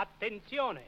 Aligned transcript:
Attenzione! 0.00 0.84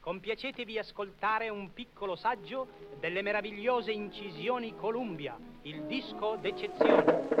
Compiacetevi 0.00 0.78
ascoltare 0.78 1.50
un 1.50 1.74
piccolo 1.74 2.16
saggio 2.16 2.68
delle 2.98 3.20
meravigliose 3.20 3.92
incisioni 3.92 4.74
Columbia, 4.74 5.38
il 5.64 5.82
disco 5.82 6.36
d'eccezione. 6.36 7.34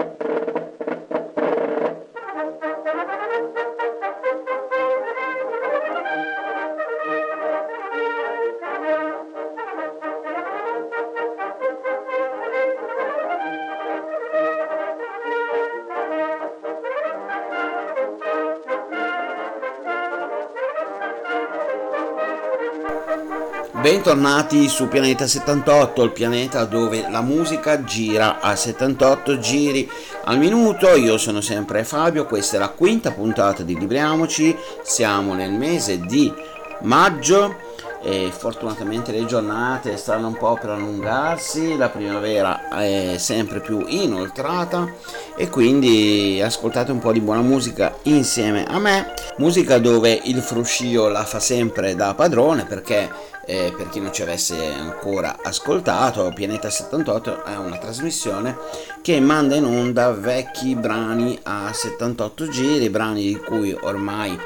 Bentornati 23.86 24.66
su 24.66 24.88
Pianeta 24.88 25.28
78, 25.28 26.02
il 26.02 26.10
pianeta 26.10 26.64
dove 26.64 27.06
la 27.08 27.20
musica 27.20 27.84
gira 27.84 28.40
a 28.40 28.56
78 28.56 29.38
giri 29.38 29.88
al 30.24 30.38
minuto. 30.38 30.96
Io 30.96 31.16
sono 31.18 31.40
sempre 31.40 31.84
Fabio, 31.84 32.26
questa 32.26 32.56
è 32.56 32.58
la 32.58 32.70
quinta 32.70 33.12
puntata 33.12 33.62
di 33.62 33.78
Libriamoci. 33.78 34.56
Siamo 34.82 35.34
nel 35.34 35.52
mese 35.52 36.00
di 36.00 36.34
maggio 36.80 37.54
e 38.02 38.32
fortunatamente 38.36 39.12
le 39.12 39.24
giornate 39.24 39.96
stanno 39.96 40.26
un 40.26 40.36
po' 40.36 40.58
per 40.60 40.70
allungarsi, 40.70 41.76
la 41.76 41.88
primavera 41.88 42.68
è 42.68 43.14
sempre 43.18 43.60
più 43.60 43.84
inoltrata 43.86 44.92
e 45.36 45.48
quindi 45.48 46.40
ascoltate 46.42 46.90
un 46.90 46.98
po' 46.98 47.12
di 47.12 47.20
buona 47.20 47.40
musica 47.40 47.96
insieme 48.02 48.64
a 48.64 48.80
me, 48.80 49.12
musica 49.36 49.78
dove 49.78 50.20
il 50.24 50.40
fruscio 50.40 51.08
la 51.08 51.24
fa 51.24 51.38
sempre 51.38 51.94
da 51.94 52.14
padrone 52.14 52.64
perché 52.64 53.34
eh, 53.46 53.72
per 53.76 53.88
chi 53.88 54.00
non 54.00 54.12
ci 54.12 54.22
avesse 54.22 54.72
ancora 54.72 55.38
ascoltato, 55.42 56.32
Pianeta 56.34 56.68
78 56.68 57.44
è 57.44 57.56
una 57.56 57.78
trasmissione 57.78 58.56
che 59.00 59.20
manda 59.20 59.54
in 59.54 59.64
onda 59.64 60.10
vecchi 60.10 60.74
brani 60.74 61.38
a 61.44 61.72
78 61.72 62.48
giri, 62.48 62.90
brani 62.90 63.22
di 63.22 63.36
cui 63.36 63.72
ormai 63.80 64.36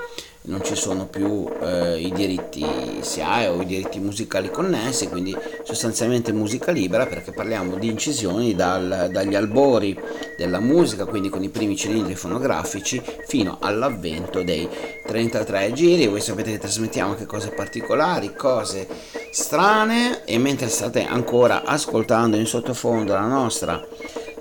non 0.51 0.65
ci 0.65 0.75
sono 0.75 1.07
più 1.07 1.49
eh, 1.63 2.01
i 2.01 2.11
diritti 2.13 2.67
SIAE 3.01 3.47
o 3.47 3.63
i 3.63 3.67
diritti 3.67 4.01
musicali 4.01 4.51
connessi, 4.51 5.09
quindi 5.09 5.35
sostanzialmente 5.63 6.33
musica 6.33 6.73
libera 6.73 7.07
perché 7.07 7.31
parliamo 7.31 7.77
di 7.77 7.89
incisioni 7.89 8.57
dal, 8.57 9.09
dagli 9.13 9.37
albori 9.37 9.99
della 10.37 10.59
musica, 10.59 11.07
quindi 11.07 11.29
con 11.29 11.45
i 11.45 11.49
primi 11.49 11.77
cilindri 11.77 12.17
fonografici, 12.17 13.01
fino 13.27 13.59
all'avvento 13.61 14.43
dei 14.43 14.69
33 15.07 15.73
giri. 15.73 16.09
Voi 16.09 16.21
sapete 16.21 16.51
che 16.51 16.59
trasmettiamo 16.59 17.13
anche 17.13 17.27
cose 17.27 17.51
particolari, 17.51 18.35
cose 18.35 18.89
strane 19.31 20.25
e 20.25 20.37
mentre 20.39 20.69
state 20.69 21.05
ancora 21.05 21.63
ascoltando 21.65 22.37
in 22.37 22.47
sottofondo 22.47 23.13
la 23.13 23.27
nostra 23.27 23.81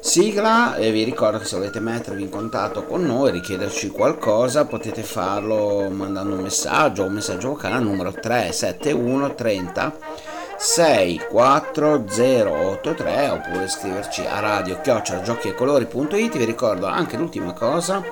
sigla 0.02 0.76
e 0.76 0.92
vi 0.92 1.04
ricordo 1.04 1.40
che 1.40 1.46
se 1.46 1.58
volete 1.58 1.80
mettervi 1.80 2.24
in 2.24 2.30
contatto 2.30 2.86
con 2.86 3.06
noi 3.06 3.32
richiederci 3.32 3.90
qualcosa 3.90 4.66
potete 4.66 5.04
farlo 5.04 5.90
mandando 5.90 6.36
un 6.36 6.42
messaggio 6.42 7.04
un 7.04 7.14
messaggio 7.14 7.50
vocale 7.50 7.76
al 7.76 7.84
numero 7.84 8.12
371 8.12 9.36
30 9.36 9.98
64083 10.58 13.30
oppure 13.30 13.68
scriverci 13.68 14.26
a 14.26 14.40
radio 14.40 14.80
chiocciolagiochiecolori.it 14.82 16.38
vi 16.38 16.46
ricordo 16.46 16.86
anche 16.86 17.18
l'ultima 17.18 17.52
cosa 17.54 18.04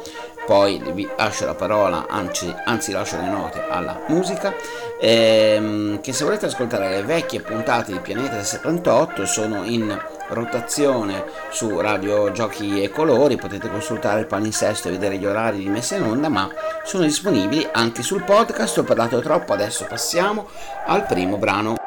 poi 0.48 0.82
vi 0.94 1.08
lascio 1.18 1.46
la 1.46 1.56
parola 1.56 2.06
anzi, 2.08 2.52
anzi 2.64 2.94
lascio 2.94 3.18
le 3.18 3.28
note 3.28 3.66
alla 3.70 4.00
musica 4.08 4.56
ehm, 4.98 6.00
che 6.00 6.14
se 6.14 6.24
volete 6.24 6.46
ascoltare 6.46 6.90
le 6.90 7.04
vecchie 7.04 7.42
puntate 7.42 7.92
di 7.92 8.00
Pianeta 8.00 8.42
78 8.42 9.26
sono 9.26 9.66
in 9.66 10.16
rotazione 10.30 11.26
su 11.50 11.80
Radio 11.80 12.32
Giochi 12.32 12.82
e 12.82 12.90
Colori, 12.90 13.36
potete 13.36 13.70
consultare 13.70 14.22
il 14.22 14.28
palinsesto 14.28 14.88
e 14.88 14.92
vedere 14.92 15.18
gli 15.18 15.26
orari 15.26 15.60
di 15.60 15.70
messa 15.70 15.96
in 15.96 16.04
onda, 16.04 16.30
ma 16.30 16.50
sono 16.84 17.04
disponibili 17.04 17.68
anche 17.72 18.02
sul 18.02 18.24
podcast. 18.24 18.78
Ho 18.80 18.84
parlato 18.84 19.20
troppo, 19.20 19.54
adesso 19.54 19.86
passiamo 19.86 20.48
al 20.86 21.06
primo 21.06 21.38
brano. 21.38 21.87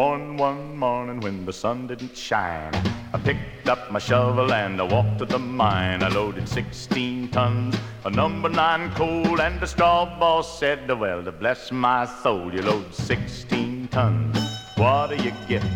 Born 0.00 0.38
one 0.38 0.78
morning 0.78 1.20
when 1.20 1.44
the 1.44 1.52
sun 1.52 1.86
didn't 1.86 2.16
shine. 2.16 2.72
I 3.12 3.18
picked 3.22 3.68
up 3.68 3.90
my 3.92 3.98
shovel 3.98 4.50
and 4.50 4.80
I 4.80 4.84
walked 4.84 5.18
to 5.18 5.26
the 5.26 5.38
mine. 5.38 6.02
I 6.02 6.08
loaded 6.08 6.48
16 6.48 7.28
tons 7.28 7.76
of 8.06 8.14
number 8.14 8.48
nine 8.48 8.84
coal, 8.94 9.38
and 9.42 9.60
the 9.60 9.66
straw 9.66 10.06
boss 10.18 10.58
said, 10.58 10.88
Well, 10.88 11.22
to 11.22 11.32
bless 11.32 11.70
my 11.70 12.06
soul, 12.22 12.50
you 12.54 12.62
load 12.62 12.94
16 12.94 13.88
tons. 13.88 14.38
What 14.76 15.10
do 15.10 15.16
you 15.16 15.34
get? 15.46 15.66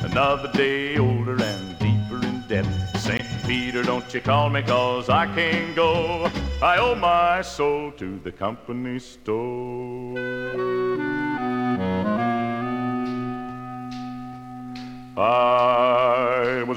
Another 0.00 0.50
day 0.50 0.98
older 0.98 1.36
and 1.40 1.78
deeper 1.78 2.20
in 2.26 2.42
debt. 2.48 2.66
St. 2.96 3.28
Peter, 3.46 3.84
don't 3.84 4.12
you 4.12 4.20
call 4.20 4.50
me, 4.50 4.62
cause 4.62 5.08
I 5.08 5.26
can't 5.36 5.76
go. 5.76 6.28
I 6.60 6.78
owe 6.78 6.96
my 6.96 7.42
soul 7.42 7.92
to 8.02 8.18
the 8.24 8.32
company 8.32 8.98
store. 8.98 9.99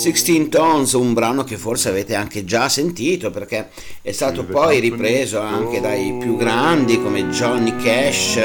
16 0.00 0.48
Tones, 0.48 0.92
un 0.94 1.12
brano 1.12 1.44
che 1.44 1.58
forse 1.58 1.90
avete 1.90 2.14
anche 2.14 2.42
già 2.46 2.70
sentito 2.70 3.30
perché 3.30 3.68
è 4.00 4.12
stato 4.12 4.44
poi 4.46 4.80
ripreso 4.80 5.38
anche 5.40 5.78
dai 5.78 6.16
più 6.18 6.38
grandi 6.38 7.02
come 7.02 7.28
Johnny 7.28 7.76
Cash, 7.76 8.36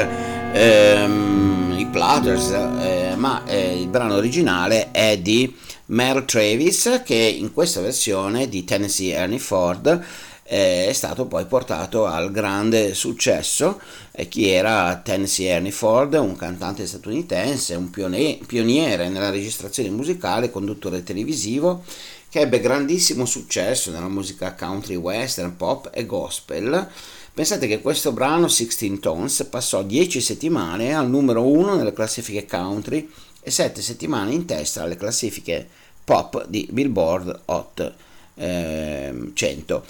ehm, 0.52 1.74
i 1.78 1.86
Platters, 1.86 2.50
eh, 2.50 3.14
ma 3.16 3.42
eh, 3.46 3.80
il 3.80 3.88
brano 3.88 4.16
originale 4.16 4.90
è 4.90 5.16
di 5.16 5.50
Mel 5.86 6.26
Travis 6.26 7.00
che 7.02 7.14
in 7.14 7.54
questa 7.54 7.80
versione 7.80 8.50
di 8.50 8.62
Tennessee 8.64 9.14
Ernie 9.14 9.38
Ford 9.38 10.04
è 10.46 10.92
stato 10.92 11.26
poi 11.26 11.44
portato 11.46 12.06
al 12.06 12.30
grande 12.30 12.94
successo. 12.94 13.80
Eh, 14.12 14.28
chi 14.28 14.48
era 14.48 15.00
Tennessee 15.04 15.48
Ernie 15.48 15.72
Ford, 15.72 16.14
un 16.14 16.36
cantante 16.36 16.86
statunitense, 16.86 17.74
un 17.74 17.90
pioniere 17.90 19.08
nella 19.08 19.30
registrazione 19.30 19.90
musicale, 19.90 20.50
conduttore 20.50 21.02
televisivo, 21.02 21.82
che 22.28 22.40
ebbe 22.40 22.60
grandissimo 22.60 23.24
successo 23.24 23.90
nella 23.90 24.08
musica 24.08 24.54
country, 24.54 24.94
western, 24.94 25.56
pop 25.56 25.90
e 25.92 26.06
gospel. 26.06 26.88
Pensate 27.34 27.66
che 27.66 27.80
questo 27.80 28.12
brano 28.12 28.48
16 28.48 28.98
Tones 28.98 29.46
passò 29.50 29.82
10 29.82 30.20
settimane 30.20 30.94
al 30.94 31.08
numero 31.08 31.46
1 31.46 31.74
nelle 31.74 31.92
classifiche 31.92 32.46
country 32.46 33.10
e 33.40 33.50
7 33.50 33.82
settimane 33.82 34.32
in 34.32 34.46
testa 34.46 34.82
alle 34.82 34.96
classifiche 34.96 35.68
pop 36.02 36.46
di 36.48 36.66
Billboard 36.70 37.42
Hot 37.46 37.94
eh, 38.36 39.30
100. 39.34 39.84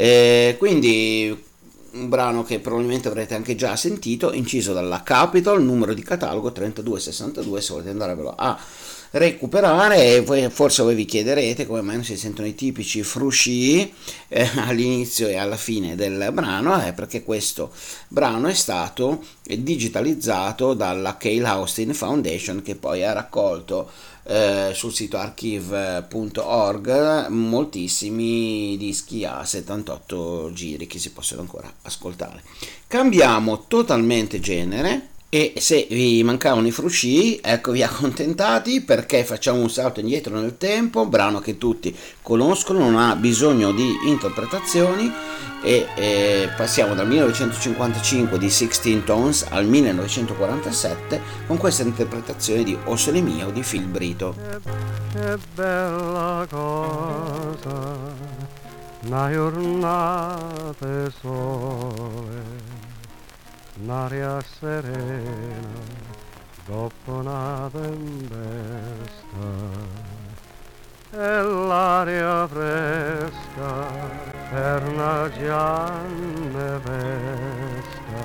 Eh, 0.00 0.54
quindi 0.58 1.44
un 1.90 2.08
brano 2.08 2.44
che 2.44 2.60
probabilmente 2.60 3.08
avrete 3.08 3.34
anche 3.34 3.56
già 3.56 3.74
sentito, 3.74 4.32
inciso 4.32 4.72
dalla 4.72 5.02
Capitol, 5.02 5.64
numero 5.64 5.92
di 5.92 6.04
catalogo 6.04 6.52
3262, 6.52 7.60
se 7.60 7.72
volete 7.72 7.90
andarvelo 7.90 8.32
a 8.36 8.56
recuperare 9.10 10.24
e 10.24 10.50
forse 10.50 10.82
voi 10.84 10.94
vi 10.94 11.04
chiederete 11.04 11.66
come 11.66 11.80
mai 11.80 11.96
non 11.96 12.04
si 12.04 12.16
sentono 12.16 12.46
i 12.46 12.54
tipici 12.54 13.02
frusci 13.02 13.92
eh, 14.28 14.48
all'inizio 14.66 15.26
e 15.26 15.36
alla 15.36 15.56
fine 15.56 15.96
del 15.96 16.30
brano 16.32 16.78
è 16.78 16.92
perché 16.92 17.22
questo 17.22 17.72
brano 18.06 18.48
è 18.48 18.54
stato 18.54 19.24
digitalizzato 19.42 20.74
dalla 20.74 21.16
Cale 21.16 21.46
Austin 21.46 21.94
Foundation 21.94 22.60
che 22.62 22.74
poi 22.74 23.02
ha 23.02 23.14
raccolto 23.14 23.90
eh, 24.28 24.72
sul 24.74 24.92
sito 24.92 25.16
archive.org 25.16 26.08
moltissimi 27.28 28.76
dischi 28.76 29.24
a 29.24 29.42
78 29.42 30.50
giri 30.52 30.86
che 30.86 30.98
si 30.98 31.12
possono 31.12 31.40
ancora 31.40 31.72
ascoltare. 31.82 32.42
Cambiamo 32.86 33.64
totalmente 33.66 34.38
genere 34.38 35.16
e 35.30 35.54
se 35.58 35.86
vi 35.90 36.22
mancavano 36.22 36.66
i 36.66 36.70
frusci, 36.70 37.38
eccovi 37.42 37.82
accontentati 37.84 38.80
perché 38.80 39.24
facciamo 39.24 39.60
un 39.60 39.70
salto 39.70 40.00
indietro 40.00 40.38
nel 40.40 40.56
tempo, 40.56 41.06
brano 41.06 41.40
che 41.40 41.58
tutti 41.58 41.94
conoscono, 42.22 42.78
non 42.78 42.96
ha 42.96 43.14
bisogno 43.14 43.72
di 43.72 43.92
interpretazioni 44.06 45.12
e 45.62 45.86
eh, 45.96 46.48
passiamo 46.56 46.94
dal 46.94 47.08
1955 47.08 48.38
di 48.38 48.48
16 48.48 49.02
Tones 49.04 49.44
al 49.48 49.66
1947 49.66 51.20
con 51.46 51.56
questa 51.56 51.82
interpretazione 51.82 52.62
di 52.62 52.78
O 52.84 52.96
Sole 52.96 53.20
Mio 53.20 53.50
di 53.50 53.60
Phil 53.60 53.84
Brito. 53.84 54.34
Che 55.12 55.38
bella 55.54 56.46
cosa, 56.48 57.98
una 59.02 59.30
giornata 59.30 61.10
sole 61.20 62.67
un'aria 63.80 64.40
serena 64.58 65.68
dopo 66.66 67.12
una 67.12 67.70
tempesta. 67.72 68.96
E 71.10 71.42
l'aria 71.42 72.46
fresca 72.46 73.86
per 74.50 74.82
una 74.88 75.30
gianne 75.38 76.80
festa 76.84 78.22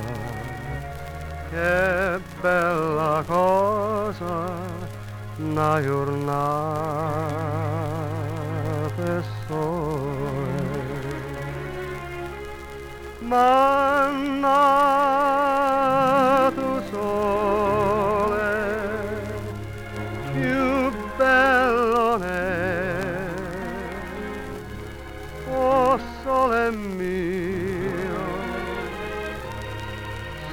che 1.49 2.19
bella 2.41 3.23
cosa 3.25 4.51
una 5.37 5.81
giornata 5.81 7.23
sole 9.47 9.82
mannato 13.33 14.43
sole 16.91 18.51
più 20.31 20.91
bello 21.17 22.17
ne 22.17 23.31
oh 25.51 25.99
sole 26.21 26.71
mio 26.71 28.25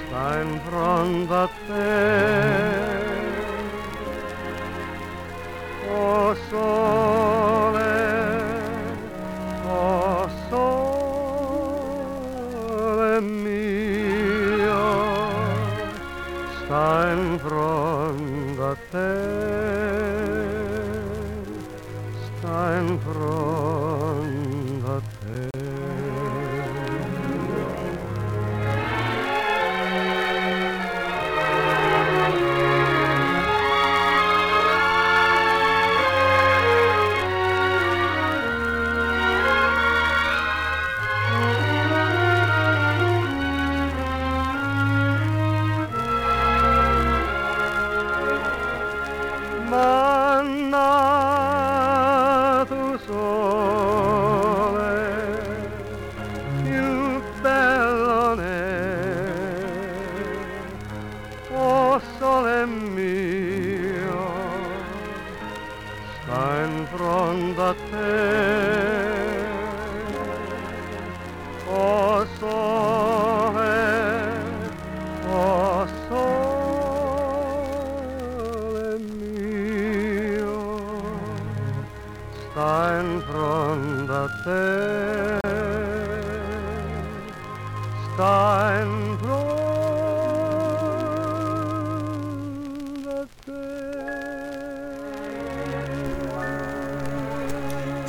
sta 0.06 0.24
in 0.40 0.52
fronte 0.64 1.34
a 1.34 1.48
te. 1.66 1.88
Oh 5.92 6.34
sole 6.48 6.79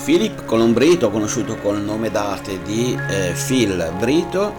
Philip 0.03 0.46
Colombrito, 0.46 1.12
conosciuto 1.12 1.58
col 1.58 1.79
nome 1.79 2.10
d'arte 2.10 2.60
di 2.63 2.98
eh, 3.10 3.34
Phil 3.34 3.93
Brito, 4.00 4.51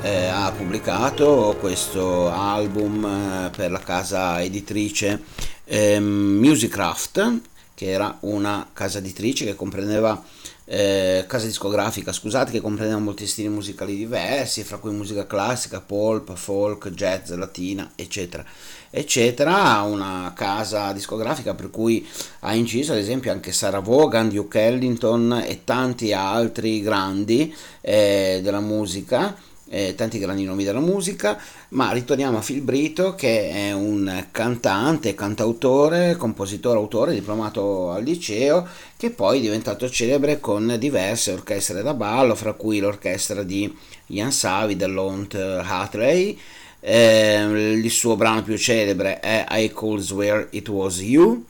eh, 0.00 0.24
ha 0.24 0.50
pubblicato 0.52 1.54
questo 1.60 2.30
album 2.30 3.04
eh, 3.04 3.50
per 3.54 3.70
la 3.70 3.80
casa 3.80 4.42
editrice 4.42 5.22
ehm, 5.64 6.38
Musicraft, 6.38 7.40
che 7.74 7.90
era 7.90 8.16
una 8.20 8.70
casa 8.72 8.98
editrice 8.98 9.44
che 9.44 9.54
comprendeva 9.54 10.22
eh, 10.64 11.24
casa 11.28 11.44
discografica, 11.44 12.10
scusate, 12.10 12.50
che 12.50 12.62
comprendeva 12.62 12.98
molti 12.98 13.26
stili 13.26 13.48
musicali 13.48 13.94
diversi, 13.94 14.64
fra 14.64 14.78
cui 14.78 14.92
musica 14.92 15.26
classica, 15.26 15.80
pop, 15.80 16.34
folk, 16.34 16.88
jazz, 16.90 17.30
latina, 17.32 17.92
eccetera, 17.94 18.44
eccetera. 18.90 19.82
Una 19.82 20.32
casa 20.34 20.92
discografica 20.92 21.54
per 21.54 21.70
cui 21.70 22.06
ha 22.40 22.54
inciso 22.54 22.92
ad 22.92 22.98
esempio 22.98 23.32
anche 23.32 23.52
Sarah 23.52 23.80
Vaughan, 23.80 24.28
Duke 24.28 24.60
Ellington 24.60 25.44
e 25.46 25.62
tanti 25.64 26.12
altri 26.12 26.80
grandi 26.80 27.54
eh, 27.80 28.40
della 28.42 28.60
musica 28.60 29.36
eh, 29.68 29.94
tanti 29.94 30.18
grandi 30.18 30.44
nomi 30.44 30.64
della 30.64 30.80
musica, 30.80 31.38
ma 31.70 31.90
ritorniamo 31.90 32.38
a 32.38 32.40
Phil 32.40 32.60
Brito 32.60 33.14
che 33.14 33.50
è 33.50 33.72
un 33.72 34.26
cantante, 34.30 35.14
cantautore, 35.14 36.16
compositore, 36.16 36.78
autore, 36.78 37.14
diplomato 37.14 37.90
al 37.90 38.04
liceo, 38.04 38.66
che 38.96 39.10
poi 39.10 39.38
è 39.38 39.42
diventato 39.42 39.88
celebre 39.90 40.40
con 40.40 40.76
diverse 40.78 41.32
orchestre 41.32 41.82
da 41.82 41.94
ballo, 41.94 42.34
fra 42.34 42.52
cui 42.52 42.78
l'orchestra 42.78 43.42
di 43.42 43.74
Ian 44.06 44.32
Savi 44.32 44.76
dell'Ont 44.76 45.34
Hatley. 45.34 46.38
Eh, 46.80 47.42
il 47.42 47.90
suo 47.90 48.16
brano 48.16 48.42
più 48.42 48.56
celebre 48.56 49.20
è 49.20 49.44
I 49.48 49.70
Could 49.70 50.00
Swear 50.00 50.48
It 50.50 50.68
Was 50.68 51.00
You 51.00 51.44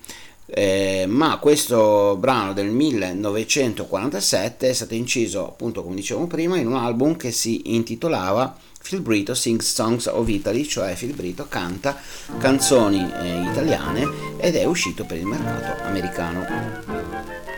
eh, 0.48 1.06
ma 1.08 1.38
questo 1.38 2.16
brano 2.20 2.52
del 2.52 2.68
1947 2.68 4.68
è 4.68 4.72
stato 4.72 4.94
inciso 4.94 5.48
appunto 5.48 5.82
come 5.82 5.96
dicevamo 5.96 6.28
prima 6.28 6.56
in 6.56 6.68
un 6.68 6.76
album 6.76 7.16
che 7.16 7.32
si 7.32 7.74
intitolava 7.74 8.56
Phil 8.80 9.00
Brito 9.00 9.34
Sings 9.34 9.74
Songs 9.74 10.06
of 10.06 10.28
Italy, 10.28 10.64
cioè 10.64 10.94
Phil 10.94 11.14
Brito 11.14 11.48
canta 11.48 11.96
canzoni 12.38 13.00
eh, 13.00 13.42
italiane 13.50 14.08
ed 14.38 14.54
è 14.54 14.64
uscito 14.64 15.04
per 15.04 15.16
il 15.16 15.26
mercato 15.26 15.82
americano. 15.82 17.55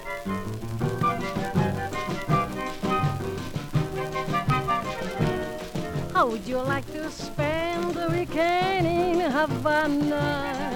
You 6.58 6.64
like 6.64 6.92
to 6.92 7.08
spend 7.08 7.94
the 7.94 8.08
weekend 8.10 8.84
in 8.84 9.30
Havana? 9.30 10.74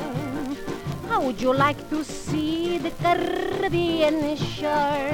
How 1.08 1.20
would 1.22 1.40
you 1.40 1.52
like 1.52 1.90
to 1.90 2.04
see 2.04 2.78
the 2.78 2.90
Caribbean 3.02 4.36
shore? 4.36 5.10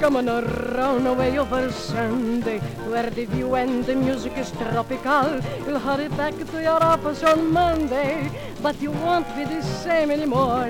Come 0.00 0.16
on 0.16 0.28
around 0.28 1.06
away 1.06 1.38
over 1.38 1.70
Sunday, 1.70 2.58
where 2.90 3.08
the 3.10 3.26
view 3.26 3.54
and 3.54 3.84
the 3.84 3.94
music 3.94 4.36
is 4.38 4.50
tropical. 4.50 5.38
You'll 5.64 5.78
hurry 5.78 6.08
back 6.08 6.34
to 6.34 6.60
your 6.60 6.82
office 6.82 7.22
on 7.22 7.52
Monday, 7.52 8.28
but 8.60 8.82
you 8.82 8.90
won't 8.90 9.28
be 9.36 9.44
the 9.44 9.62
same 9.62 10.10
anymore. 10.10 10.68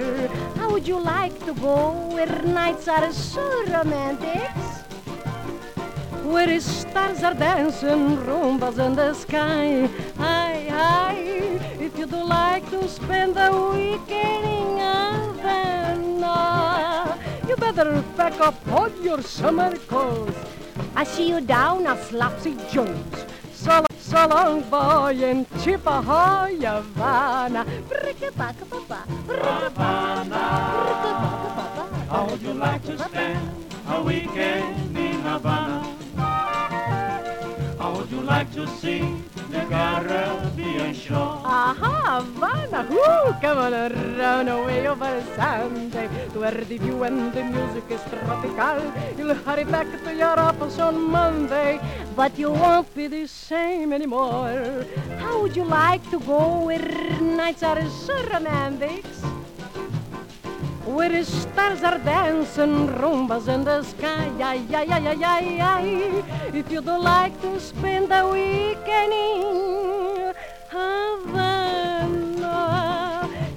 How 0.57 0.71
would 0.73 0.87
you 0.87 1.01
like 1.01 1.39
to 1.47 1.55
go 1.55 1.93
where 2.13 2.43
nights 2.43 2.87
are 2.87 3.11
so 3.13 3.65
romantic? 3.65 4.51
Where 6.27 6.59
stars 6.61 7.23
are 7.23 7.35
dancing 7.35 8.17
rumbas 8.27 8.79
in 8.85 8.97
the 8.97 9.15
sky. 9.15 9.89
Hi, 10.19 10.67
hi. 10.69 11.15
If 11.79 11.97
you'd 11.97 12.11
like 12.11 12.69
to 12.71 12.89
spend 12.89 13.37
the 13.37 13.53
weekend 13.73 14.45
in 14.45 14.77
Havana, 15.47 16.37
you 17.47 17.55
better 17.55 18.03
pack 18.17 18.41
up 18.41 18.57
all 18.73 18.91
your 19.01 19.23
summer 19.23 19.77
clothes. 19.87 20.35
I 20.97 21.05
see 21.05 21.29
you 21.29 21.41
down 21.41 21.87
at 21.87 22.03
Slopsy 22.03 22.57
Jones. 22.73 23.25
So, 23.53 23.85
so 24.01 24.27
long, 24.27 24.63
boy, 24.69 25.15
in 25.23 25.47
Chippewa, 25.63 26.03
Havana. 26.03 27.65
Havana. 29.29 30.43
How 32.11 32.27
would 32.29 32.43
you 32.43 32.55
like 32.55 32.83
to 32.87 32.99
spend 32.99 33.65
a 33.89 34.03
weekend 34.03 34.99
in 34.99 35.21
Havana? 35.21 35.86
Like 38.37 38.53
to 38.53 38.67
see 38.69 39.01
the 39.49 39.65
Caribbean 39.65 40.93
shore? 40.93 41.41
Aha, 41.41 42.21
Havana, 42.21 42.85
whoo, 42.85 43.33
come 43.41 43.57
on 43.57 43.73
around 43.73 44.49
away 44.49 44.87
over 44.87 45.23
Sunday, 45.35 46.07
where 46.35 46.51
the 46.53 46.77
view 46.77 47.03
and 47.05 47.33
the 47.33 47.43
music 47.45 47.85
is 47.89 48.03
tropical. 48.13 48.93
You'll 49.17 49.37
hurry 49.37 49.65
back 49.65 49.87
to 50.05 50.15
your 50.15 50.39
office 50.39 50.79
on 50.79 51.11
Monday, 51.11 51.81
but 52.15 52.39
you 52.39 52.51
won't 52.51 52.95
be 52.95 53.07
the 53.07 53.27
same 53.27 53.95
anymore. 53.95 54.85
How 55.17 55.41
would 55.41 55.57
you 55.57 55.65
like 55.65 56.05
to 56.11 56.21
go 56.21 56.67
where 56.67 57.19
nights 57.23 57.63
are 57.63 57.89
so 57.89 58.23
romantic? 58.29 59.07
Where 60.87 61.09
the 61.09 61.25
stars 61.25 61.83
are 61.83 61.99
dancing 61.99 62.87
rumbas 62.87 63.49
in 63.49 63.65
the 63.65 63.83
sky, 63.83 64.31
ay, 64.39 64.63
ay, 64.71 64.87
ay, 64.89 65.09
ay, 65.09 65.25
ay, 65.25 65.61
ay. 65.61 66.23
If 66.55 66.71
you'd 66.71 66.87
like 66.87 67.35
to 67.43 67.59
spend 67.59 68.09
the 68.09 68.23
weekend 68.31 69.13
in 69.13 70.33
Havana, 70.71 72.09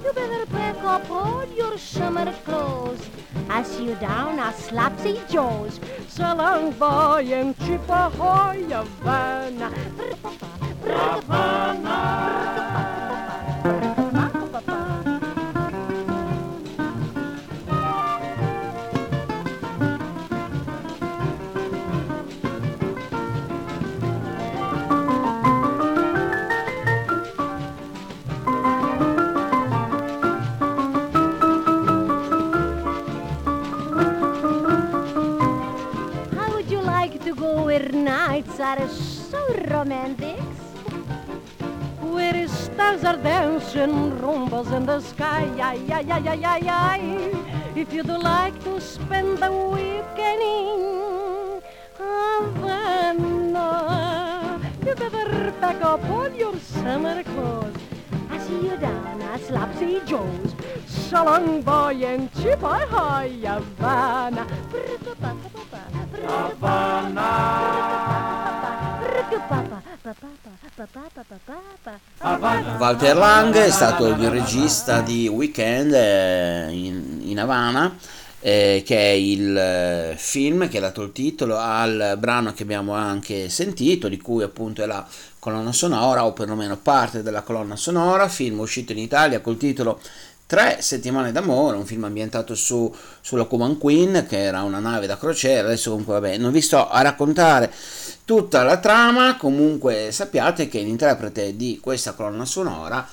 you 0.03 0.11
better 0.11 0.45
pack 0.47 0.83
up 0.83 1.07
all 1.11 1.45
your 1.55 1.77
summer 1.77 2.33
clothes. 2.45 3.07
I 3.47 3.61
see 3.61 3.85
you 3.85 3.95
down 3.95 4.39
at 4.39 4.55
Slopsy 4.55 5.21
Joe's. 5.29 5.79
So 6.07 6.33
long, 6.33 6.71
boy, 6.71 7.29
in 7.29 7.53
Chippewa, 7.53 8.53
Havana. 8.53 9.71
How 10.87 12.58
so 39.79 39.83
romantic? 39.83 40.39
Where 42.01 42.47
stars 42.47 43.03
are 43.03 43.17
dancing 43.17 44.11
rumbas 44.19 44.71
in 44.75 44.85
the 44.85 44.99
sky, 44.99 45.49
ay, 45.59 45.79
ay, 45.89 46.05
ay, 46.11 46.27
ay, 46.27 46.45
ay, 46.45 46.67
ay. 46.67 47.31
If 47.75 47.93
you'd 47.93 48.07
like 48.07 48.61
to 48.63 48.81
spend 48.81 49.37
the 49.37 49.51
weekend 49.51 50.41
in 50.41 51.61
Havana, 51.97 53.69
you 54.85 54.95
better 54.95 55.53
pack 55.61 55.81
up 55.81 56.03
all 56.09 56.29
your 56.29 56.57
summer 56.59 57.23
clothes. 57.23 57.77
I 58.29 58.37
see 58.39 58.61
you 58.67 58.77
down 58.77 59.21
at 59.21 59.41
Slopsy 59.41 60.01
Joe's. 60.05 60.55
So 60.87 61.23
long, 61.23 61.61
boy, 61.61 61.95
and 62.03 62.29
chip 62.41 62.59
high 62.61 62.85
high, 62.85 63.29
Havana. 63.43 64.45
Walter 72.79 73.15
Lang 73.15 73.53
è 73.55 73.69
stato 73.69 74.07
il 74.07 74.29
regista 74.29 75.01
di 75.01 75.27
Weekend 75.27 75.93
eh, 75.93 76.67
in, 76.71 77.19
in 77.23 77.39
Havana, 77.39 77.95
eh, 78.39 78.81
che 78.83 78.97
è 78.97 79.11
il 79.11 79.55
eh, 79.55 80.15
film 80.17 80.67
che 80.67 80.77
ha 80.79 80.81
dato 80.81 81.03
il 81.03 81.11
titolo 81.11 81.57
al 81.57 82.15
brano 82.17 82.53
che 82.53 82.63
abbiamo 82.63 82.93
anche 82.93 83.49
sentito, 83.49 84.07
di 84.07 84.17
cui 84.19 84.41
appunto 84.41 84.81
è 84.81 84.87
la 84.87 85.05
colonna 85.37 85.73
sonora, 85.73 86.25
o 86.25 86.33
perlomeno 86.33 86.77
parte 86.77 87.21
della 87.21 87.41
colonna 87.41 87.75
sonora, 87.75 88.27
film 88.29 88.59
uscito 88.59 88.93
in 88.93 88.97
Italia 88.97 89.41
col 89.41 89.57
titolo 89.57 89.99
Tre 90.49 90.77
settimane 90.81 91.31
d'amore, 91.31 91.77
un 91.77 91.85
film 91.85 92.05
ambientato 92.05 92.55
su, 92.55 92.91
sulla 93.21 93.43
Cuban 93.43 93.77
Queen, 93.77 94.25
che 94.27 94.41
era 94.41 94.63
una 94.63 94.79
nave 94.79 95.05
da 95.05 95.15
crociera. 95.15 95.67
Adesso, 95.67 95.91
comunque, 95.91 96.13
vabbè, 96.13 96.37
non 96.37 96.51
vi 96.51 96.59
sto 96.59 96.89
a 96.89 97.03
raccontare 97.03 97.71
tutta 98.25 98.63
la 98.63 98.77
trama. 98.79 99.37
Comunque, 99.37 100.11
sappiate 100.11 100.67
che 100.67 100.79
l'interprete 100.79 101.55
di 101.55 101.77
questa 101.79 102.13
colonna 102.13 102.45
sonora 102.45 103.07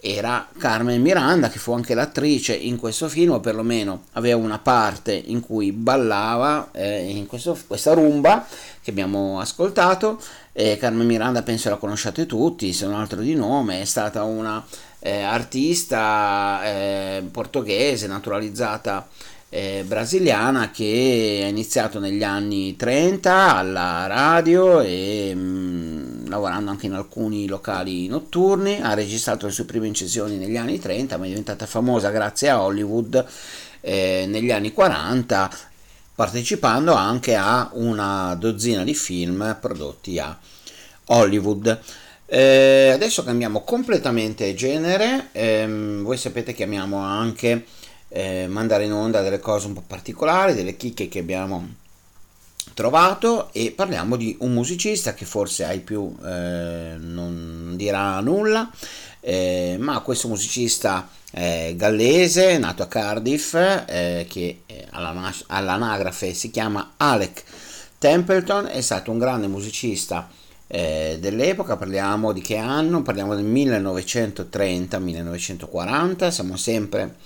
era 0.00 0.48
Carmen 0.58 1.00
Miranda, 1.00 1.48
che 1.48 1.60
fu 1.60 1.70
anche 1.70 1.94
l'attrice 1.94 2.54
in 2.54 2.76
questo 2.76 3.08
film, 3.08 3.34
o 3.34 3.40
perlomeno 3.40 4.06
aveva 4.14 4.38
una 4.38 4.58
parte 4.58 5.12
in 5.12 5.38
cui 5.38 5.70
ballava 5.70 6.70
eh, 6.72 7.08
in 7.08 7.28
questo, 7.28 7.56
questa 7.68 7.92
rumba 7.92 8.44
che 8.82 8.90
abbiamo 8.90 9.38
ascoltato. 9.38 10.20
Eh, 10.52 10.76
Carmen 10.76 11.06
Miranda 11.06 11.42
penso 11.42 11.70
la 11.70 11.76
conosciate 11.76 12.26
tutti, 12.26 12.72
se 12.72 12.86
non 12.86 12.98
altro 12.98 13.20
di 13.20 13.36
nome, 13.36 13.80
è 13.80 13.84
stata 13.84 14.24
una 14.24 14.66
eh, 15.00 15.22
artista 15.22 16.60
eh, 16.64 17.22
portoghese 17.30 18.06
naturalizzata 18.06 19.08
eh, 19.52 19.82
brasiliana 19.84 20.70
che 20.70 21.42
ha 21.44 21.48
iniziato 21.48 21.98
negli 21.98 22.22
anni 22.22 22.76
30 22.76 23.56
alla 23.56 24.06
radio 24.06 24.80
e 24.80 25.34
mh, 25.34 26.28
lavorando 26.28 26.70
anche 26.70 26.86
in 26.86 26.92
alcuni 26.92 27.48
locali 27.48 28.06
notturni, 28.06 28.80
ha 28.80 28.94
registrato 28.94 29.46
le 29.46 29.52
sue 29.52 29.64
prime 29.64 29.88
incisioni 29.88 30.36
negli 30.36 30.56
anni 30.56 30.78
30, 30.78 31.16
ma 31.16 31.24
è 31.24 31.28
diventata 31.28 31.66
famosa 31.66 32.10
grazie 32.10 32.48
a 32.48 32.62
Hollywood 32.62 33.26
eh, 33.80 34.26
negli 34.28 34.52
anni 34.52 34.72
40 34.72 35.50
partecipando 36.14 36.92
anche 36.92 37.34
a 37.34 37.70
una 37.72 38.34
dozzina 38.34 38.84
di 38.84 38.94
film 38.94 39.56
prodotti 39.60 40.18
a 40.18 40.38
Hollywood. 41.06 41.80
Eh, 42.32 42.90
adesso 42.92 43.24
cambiamo 43.24 43.62
completamente 43.62 44.54
genere, 44.54 45.30
eh, 45.32 45.66
voi 46.00 46.16
sapete 46.16 46.54
che 46.54 46.62
amiamo 46.62 46.98
anche 46.98 47.64
eh, 48.06 48.46
mandare 48.46 48.84
in 48.84 48.92
onda 48.92 49.20
delle 49.20 49.40
cose 49.40 49.66
un 49.66 49.72
po' 49.72 49.82
particolari, 49.84 50.54
delle 50.54 50.76
chicche 50.76 51.08
che 51.08 51.18
abbiamo 51.18 51.66
trovato 52.72 53.52
e 53.52 53.72
parliamo 53.72 54.14
di 54.14 54.36
un 54.42 54.52
musicista 54.52 55.12
che 55.12 55.24
forse 55.24 55.64
ai 55.64 55.80
più 55.80 56.16
eh, 56.24 56.94
non 56.98 57.72
dirà 57.74 58.20
nulla, 58.20 58.70
eh, 59.18 59.74
ma 59.80 59.98
questo 59.98 60.28
musicista 60.28 61.08
eh, 61.32 61.74
gallese 61.76 62.58
nato 62.58 62.84
a 62.84 62.86
Cardiff 62.86 63.54
eh, 63.54 64.24
che 64.28 64.60
all'anagrafe 64.90 66.32
si 66.34 66.52
chiama 66.52 66.92
Alec 66.96 67.42
Templeton 67.98 68.66
è 68.66 68.80
stato 68.82 69.10
un 69.10 69.18
grande 69.18 69.48
musicista 69.48 70.38
eh, 70.72 71.18
dell'epoca, 71.20 71.76
parliamo 71.76 72.30
di 72.30 72.40
che 72.40 72.56
anno? 72.56 73.02
Parliamo 73.02 73.34
del 73.34 73.44
1930-1940, 73.44 76.28
siamo 76.28 76.56
sempre 76.56 77.16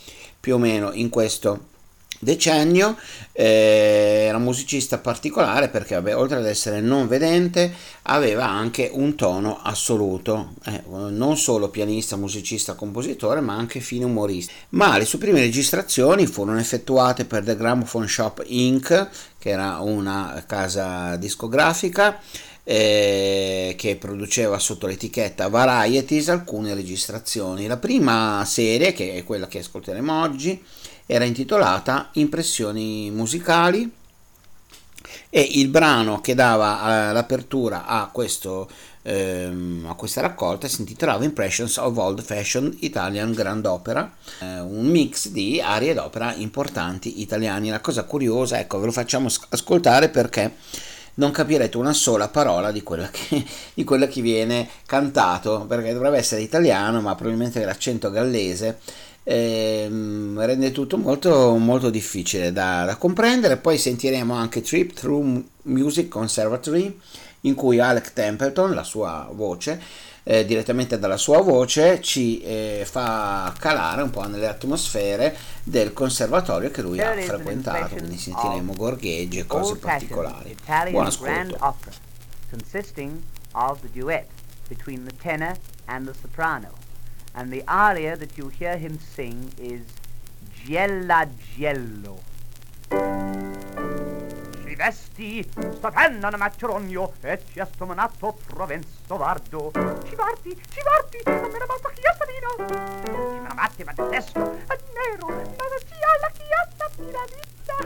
più 0.40 0.54
o 0.54 0.58
meno 0.58 0.92
in 0.94 1.10
questo 1.10 1.72
decennio 2.20 2.96
eh, 3.32 4.24
era 4.28 4.38
un 4.38 4.44
musicista 4.44 4.98
particolare 4.98 5.68
perché 5.68 5.94
vabbè, 5.94 6.16
oltre 6.16 6.38
ad 6.38 6.46
essere 6.46 6.80
non 6.80 7.06
vedente 7.06 7.72
aveva 8.02 8.48
anche 8.48 8.90
un 8.92 9.14
tono 9.14 9.60
assoluto 9.62 10.54
eh, 10.64 10.82
non 10.86 11.36
solo 11.36 11.68
pianista, 11.68 12.16
musicista, 12.16 12.74
compositore 12.74 13.40
ma 13.40 13.54
anche 13.54 13.80
fine 13.80 14.04
umorista 14.04 14.52
ma 14.70 14.96
le 14.96 15.04
sue 15.04 15.18
prime 15.18 15.40
registrazioni 15.40 16.26
furono 16.26 16.58
effettuate 16.58 17.26
per 17.26 17.44
The 17.44 17.56
Gramophone 17.56 18.08
Shop 18.08 18.42
Inc 18.46 19.08
che 19.38 19.50
era 19.50 19.80
una 19.80 20.42
casa 20.46 21.16
discografica 21.16 22.18
eh, 22.64 23.74
che 23.76 23.96
produceva 23.96 24.58
sotto 24.58 24.86
l'etichetta 24.86 25.48
Varieties 25.48 26.30
alcune 26.30 26.74
registrazioni 26.74 27.66
la 27.66 27.76
prima 27.76 28.42
serie 28.46 28.94
che 28.94 29.14
è 29.14 29.24
quella 29.24 29.46
che 29.46 29.58
ascolteremo 29.58 30.22
oggi 30.22 30.62
era 31.06 31.24
intitolata 31.24 32.08
Impressioni 32.14 33.10
musicali 33.10 33.92
e 35.28 35.40
il 35.40 35.68
brano 35.68 36.20
che 36.20 36.34
dava 36.34 37.08
eh, 37.08 37.12
l'apertura 37.12 37.86
a, 37.86 38.08
questo, 38.10 38.70
ehm, 39.02 39.86
a 39.88 39.94
questa 39.94 40.20
raccolta 40.20 40.68
si 40.68 40.80
intitolava 40.80 41.24
Impressions 41.24 41.76
of 41.76 41.96
Old 41.96 42.22
Fashioned 42.22 42.76
Italian 42.80 43.32
Grand 43.32 43.66
Opera, 43.66 44.10
eh, 44.40 44.60
un 44.60 44.86
mix 44.86 45.28
di 45.28 45.60
arie 45.60 45.92
d'opera 45.92 46.34
importanti 46.34 47.20
italiani. 47.20 47.68
La 47.68 47.80
cosa 47.80 48.04
curiosa, 48.04 48.58
ecco, 48.58 48.78
ve 48.78 48.86
lo 48.86 48.92
facciamo 48.92 49.28
ascoltare 49.48 50.08
perché 50.08 50.54
non 51.14 51.30
capirete 51.30 51.76
una 51.76 51.92
sola 51.92 52.28
parola 52.28 52.72
di 52.72 52.82
quella 52.82 53.08
che, 53.10 53.44
di 53.74 53.84
quella 53.84 54.06
che 54.06 54.20
viene 54.20 54.68
cantato, 54.86 55.64
perché 55.66 55.92
dovrebbe 55.92 56.18
essere 56.18 56.42
italiano, 56.42 57.00
ma 57.00 57.14
probabilmente 57.14 57.64
l'accento 57.64 58.10
gallese 58.10 58.78
ehm, 59.24 60.44
rende 60.44 60.70
tutto 60.70 60.96
molto, 60.96 61.56
molto 61.56 61.90
difficile 61.90 62.52
da, 62.52 62.84
da, 62.84 62.96
comprendere. 62.96 63.56
Poi 63.56 63.76
sentiremo 63.76 64.34
anche 64.34 64.60
Trip 64.60 64.92
Through 64.92 65.42
Music 65.62 66.08
Conservatory, 66.08 66.98
in 67.42 67.54
cui 67.54 67.80
Alec 67.80 68.12
Templeton, 68.12 68.74
la 68.74 68.84
sua 68.84 69.28
voce, 69.32 69.80
eh, 70.24 70.44
direttamente 70.44 70.98
dalla 70.98 71.16
sua 71.16 71.40
voce, 71.40 72.00
ci 72.00 72.40
eh, 72.40 72.86
fa 72.88 73.54
calare 73.58 74.02
un 74.02 74.10
po' 74.10 74.26
nelle 74.26 74.48
atmosfere 74.48 75.36
del 75.62 75.92
conservatorio 75.92 76.70
che 76.70 76.82
lui 76.82 77.00
ha 77.00 77.12
frequentato. 77.12 77.94
Quindi 77.94 78.18
sentiremo 78.18 78.74
gorgheggi 78.74 79.38
e 79.38 79.46
cose 79.46 79.76
particolari. 79.76 80.56
Buon 80.90 81.06
ascolto. 81.06 82.02
consisting 82.50 83.20
of 83.52 83.80
the 83.80 83.88
duet 83.98 84.26
between 84.68 85.04
the 85.04 85.12
tenor 85.20 85.56
and 85.86 86.06
the 86.06 86.14
soprano. 86.20 86.82
and 87.34 87.52
the 87.52 87.64
aria 87.66 88.16
that 88.16 88.38
you 88.38 88.48
hear 88.48 88.78
him 88.78 88.98
sing 88.98 89.52
is 89.58 89.82
Giella 90.64 91.28
Giello. 91.56 92.20
Si 94.74 94.80
vesti, 94.80 95.48
statennano 95.76 96.36
maccherogno, 96.36 97.12
e 97.20 97.40
ci 97.48 97.60
assomonato 97.60 98.36
provenzo 98.44 99.16
vardo. 99.16 99.70
Ci 100.04 100.16
varti, 100.16 100.50
ci 100.68 100.80
varti, 100.82 101.20
a 101.26 101.46
me 101.46 101.58
la 101.60 101.64
basta 101.64 101.90
chiassavino. 101.90 102.56
Ci 103.04 103.38
me 103.40 103.46
la 103.46 103.54
batte, 103.54 103.84
ma 103.84 103.92
testo, 103.92 104.52
è 104.66 104.76
nero, 104.94 105.28
ma 105.28 105.34
non 105.36 105.78
ci 105.86 105.94
ha 106.02 106.18
la 106.18 106.30
chiassa 106.32 106.90
piramida. 106.96 107.76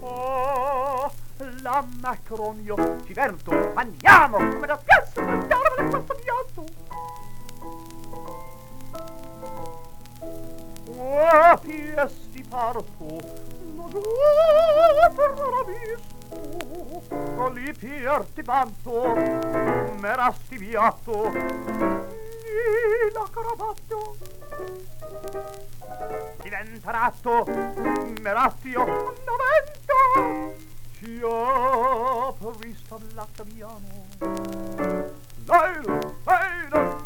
oh, 0.00 1.12
la 1.62 1.86
macronio, 2.00 3.04
ci 3.06 3.12
verto, 3.12 3.72
andiamo, 3.74 4.38
come 4.38 4.66
da 4.66 4.76
piazza, 4.78 5.20
andiamo 5.20 5.62
da 5.62 5.84
questo 5.84 6.14
piatto. 6.14 6.64
piesti 11.60 12.42
parto 12.42 12.82
non 12.98 13.18
per 13.18 13.53
visto 15.66 16.12
coli 17.36 17.72
pierti 17.74 18.42
vanto 18.42 19.14
merasti 20.00 20.56
viato 20.56 21.30
la 23.12 23.28
caravatto 23.32 24.16
diventa 26.42 26.90
ratto 26.90 27.44
merazio 28.20 28.84
novento 28.84 30.56
ci 30.98 31.20
apri 31.22 32.74
sta 32.76 32.96
l'attaviano 33.14 34.02
Lailo, 35.46 36.16
lailo, 36.24 37.02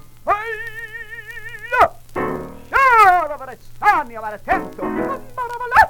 dovrei 3.27 3.59
stare 3.61 4.15
a 4.15 4.27
attento 4.27 4.85
maravaletto 4.85 5.88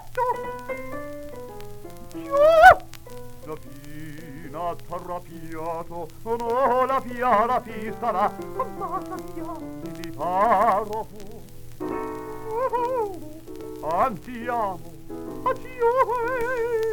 La 3.45 3.55
vina 3.63 4.75
t'arrabbiato, 4.87 6.09
no, 6.25 6.85
la 6.85 7.01
via, 7.01 7.47
la 7.47 7.61
via 7.61 7.95
sarà, 7.99 8.33
amata 8.59 9.17
mia, 9.35 9.53
ti 9.93 10.11
paro 10.11 11.07
fu. 11.09 11.43
Oh, 11.81 12.67
oh, 12.73 13.19
oh, 13.81 13.89
anti 13.89 14.47
amo, 14.47 14.93
addio. 15.45 16.88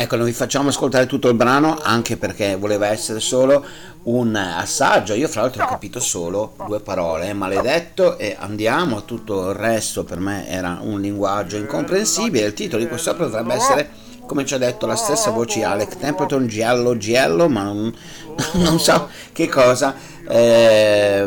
Ecco, 0.00 0.14
non 0.14 0.26
vi 0.26 0.32
facciamo 0.32 0.68
ascoltare 0.68 1.06
tutto 1.06 1.28
il 1.28 1.34
brano 1.34 1.76
anche 1.82 2.16
perché 2.16 2.54
voleva 2.54 2.86
essere 2.86 3.18
solo 3.18 3.66
un 4.04 4.32
assaggio. 4.36 5.12
Io, 5.14 5.26
fra 5.26 5.40
l'altro, 5.40 5.64
ho 5.64 5.66
capito 5.66 5.98
solo 5.98 6.54
due 6.66 6.78
parole: 6.78 7.32
maledetto 7.32 8.16
e 8.16 8.36
andiamo. 8.38 9.04
Tutto 9.04 9.50
il 9.50 9.56
resto 9.56 10.04
per 10.04 10.20
me 10.20 10.48
era 10.48 10.78
un 10.82 11.00
linguaggio 11.00 11.56
incomprensibile. 11.56 12.46
Il 12.46 12.54
titolo 12.54 12.80
di 12.80 12.88
quest'opera 12.88 13.24
dovrebbe 13.24 13.54
essere, 13.54 13.90
come 14.28 14.44
ci 14.44 14.54
ha 14.54 14.58
detto 14.58 14.86
la 14.86 14.94
stessa 14.94 15.30
voce 15.30 15.64
Alec 15.64 15.96
Templeton, 15.96 16.46
Giallo 16.46 16.96
Giallo, 16.98 17.48
ma 17.48 17.62
non, 17.64 17.92
non 18.52 18.78
so 18.78 19.08
che 19.32 19.48
cosa 19.48 19.96
eh, 20.28 21.26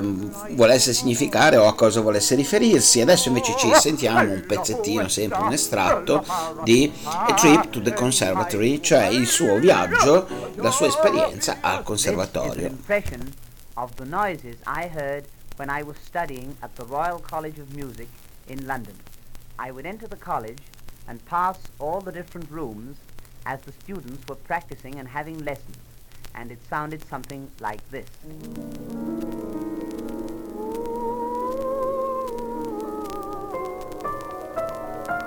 volesse 0.52 0.94
significare 0.94 1.58
o 1.58 1.68
a 1.68 1.76
cosa 1.76 2.00
volesse 2.00 2.36
riferirsi. 2.36 3.02
Adesso 3.02 3.30
invece 3.30 3.56
ci 3.58 3.70
sentiamo 3.74 4.32
un 4.32 4.46
pezzettino, 4.46 5.08
sempre 5.08 5.42
un 5.42 5.52
estratto 5.52 6.24
di 6.64 6.90
A 7.04 7.34
Trip 7.34 7.70
to 7.72 7.82
the 7.82 7.92
Conservatory, 7.94 8.80
cioè 8.80 9.08
il 9.08 9.26
suo 9.26 9.58
viaggio, 9.58 10.28
la 10.56 10.72
sua 10.72 10.86
esperienza 10.86 11.58
al 11.60 11.84
conservatorio. 11.84 12.78
Of 13.76 13.96
the 13.96 14.06
noises 14.06 14.58
I 14.68 14.90
heard 14.94 15.26
when 15.58 15.70
I 15.70 15.82
was 15.82 15.96
studying 16.06 16.56
at 16.60 16.76
the 16.76 16.84
Royal 16.88 17.20
College 17.20 17.60
of 17.60 17.74
Music 17.74 18.08
in 18.48 18.66
London. 18.66 18.94
I 19.58 19.72
would 19.72 19.86
enter 19.86 20.08
the 20.08 20.18
college 20.18 20.62
and 21.12 21.24
pass 21.26 21.60
all 21.78 22.00
the 22.00 22.12
different 22.12 22.50
rooms 22.50 22.96
as 23.46 23.60
the 23.64 23.74
students 23.74 24.26
were 24.30 24.36
practicing 24.36 24.96
and 24.98 25.10
having 25.10 25.38
lessons. 25.44 25.76
and 26.34 26.50
it 26.50 26.60
sounded 26.70 27.04
something 27.10 27.52
like 27.60 27.82
this. 27.92 28.08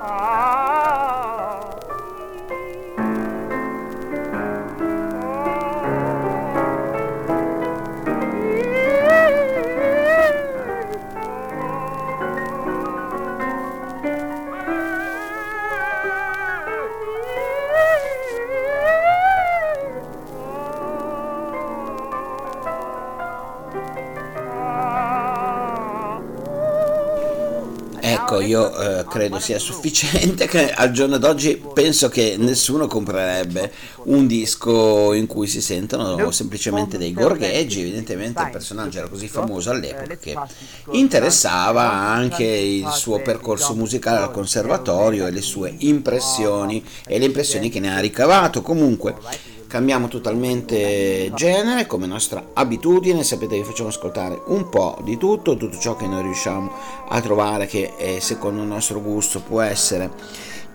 Ah. 0.01 1.84
Credo 29.15 29.39
sia 29.39 29.61
sufficiente 29.61 30.49
che 30.49 30.73
al 30.73 30.91
giorno 30.91 31.19
d'oggi 31.19 31.63
penso 31.73 32.09
che 32.09 32.35
nessuno 32.37 32.89
comprerebbe 32.89 33.71
un 34.07 34.27
disco 34.27 35.13
in 35.13 35.29
cui 35.29 35.47
si 35.47 35.61
sentono 35.61 36.33
semplicemente 36.33 36.99
dei 36.99 37.13
gorgheggi, 37.13 37.83
evidentemente 37.83 38.43
il 38.43 38.51
personaggio 38.51 38.99
era 38.99 39.07
così 39.07 39.29
famoso 39.29 39.71
all'epoca 39.71 40.17
che 40.17 40.37
interessava 40.91 41.93
anche 41.93 42.43
il 42.43 42.91
suo 42.91 43.23
percorso 43.23 43.75
musicale 43.75 44.25
al 44.25 44.33
conservatorio 44.33 45.29
e 45.29 45.31
le 45.31 45.43
sue 45.43 45.73
impressioni 45.79 46.85
e 47.07 47.21
le 47.21 47.27
impressioni 47.27 47.71
che 47.71 47.79
ne 47.79 47.95
ha 47.95 48.01
ricavato. 48.01 48.63
Comunque 48.63 49.15
cambiamo 49.75 50.07
totalmente 50.07 51.33
genere 51.35 51.89
come 51.89 52.07
nostra 52.07 52.51
abitudine. 52.53 53.25
Sapete 53.25 53.57
che 53.57 53.65
facciamo 53.65 53.89
ascoltare 53.89 54.41
un 54.47 54.69
po' 54.69 54.97
di 55.03 55.17
tutto 55.17 55.57
tutto 55.57 55.77
ciò 55.81 55.97
che 55.97 56.07
noi 56.07 56.23
riusciamo 56.23 56.71
a 57.09 57.21
trovare 57.21 57.67
che 57.67 57.93
eh, 57.97 58.21
secondo 58.21 58.63
il 58.63 58.69
nostro 58.69 59.01
gusto 59.01 59.41
può 59.41 59.63
essere 59.63 60.13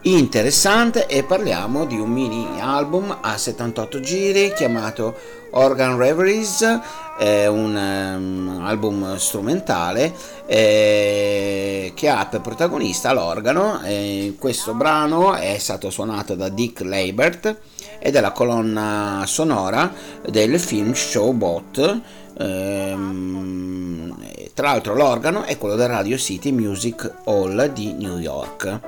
interessante. 0.02 1.08
E 1.08 1.24
parliamo 1.24 1.86
di 1.86 1.98
un 1.98 2.10
mini 2.10 2.60
album 2.60 3.20
a 3.22 3.38
78 3.38 4.02
giri 4.02 4.52
chiamato 4.54 5.16
Organ 5.52 5.96
Reveries. 5.96 6.80
È 7.18 7.48
un 7.48 7.74
um, 7.74 8.66
album 8.66 9.16
strumentale 9.16 10.14
eh, 10.46 11.94
che 11.96 12.10
ha 12.10 12.26
per 12.26 12.42
protagonista 12.42 13.14
l'organo. 13.14 13.80
Eh, 13.82 14.36
questo 14.38 14.74
brano 14.74 15.36
è 15.36 15.58
stato 15.58 15.90
suonato 15.90 16.36
da 16.36 16.50
Dick 16.50 16.82
Leibert 16.82 17.56
ed 18.00 18.16
è 18.16 18.22
la 18.22 18.32
colonna 18.32 19.24
sonora 19.28 19.94
del 20.28 20.60
film 20.60 20.94
Showbot. 20.94 22.02
Ehm, 22.38 24.16
tra 24.54 24.70
l'altro 24.70 24.96
l'organo 24.96 25.44
è 25.44 25.58
quello 25.58 25.76
del 25.76 25.88
Radio 25.88 26.18
City 26.18 26.52
Music 26.52 27.12
Hall 27.26 27.72
di 27.72 27.94
New 27.94 28.18
York, 28.18 28.80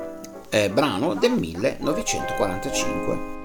eh, 0.49 0.69
brano 0.69 1.13
del 1.13 1.31
1945. 1.31 3.40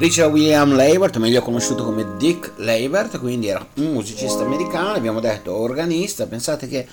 Richard 0.00 0.32
William 0.32 0.74
Leibert, 0.74 1.18
meglio 1.18 1.42
conosciuto 1.42 1.84
come 1.84 2.16
Dick 2.16 2.52
Leibert, 2.56 3.18
quindi 3.18 3.48
era 3.48 3.62
un 3.74 3.92
musicista 3.92 4.42
americano, 4.42 4.94
abbiamo 4.94 5.20
detto 5.20 5.54
organista, 5.54 6.24
pensate 6.24 6.68
che 6.68 6.88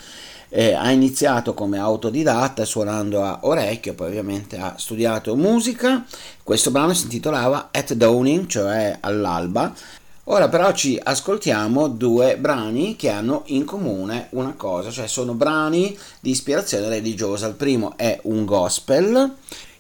eh, 0.50 0.74
ha 0.74 0.92
iniziato 0.92 1.54
come 1.54 1.80
autodidatta 1.80 2.66
suonando 2.66 3.24
a 3.24 3.40
orecchio, 3.44 3.94
poi 3.94 4.08
ovviamente 4.08 4.58
ha 4.58 4.76
studiato 4.78 5.38
musica, 5.38 6.04
questo 6.44 6.70
brano 6.70 6.94
si 6.94 7.04
intitolava 7.04 7.70
At 7.72 7.94
Dawning, 7.94 8.46
cioè 8.48 8.98
all'alba, 9.00 9.74
Ora 10.30 10.50
però 10.50 10.74
ci 10.74 11.00
ascoltiamo 11.02 11.88
due 11.88 12.36
brani 12.36 12.98
che 12.98 13.10
hanno 13.10 13.44
in 13.46 13.64
comune 13.64 14.28
una 14.32 14.56
cosa, 14.58 14.92
cioè 14.92 15.08
sono 15.08 15.34
brani 15.36 15.98
di 16.20 16.32
ispirazione 16.32 16.90
religiosa. 16.90 17.48
Il 17.48 17.54
primo 17.54 17.94
è 17.96 18.20
un 18.24 18.44
gospel 18.44 19.36